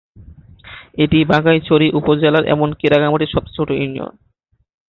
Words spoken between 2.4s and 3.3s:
এমনকি রাঙ্গামাটি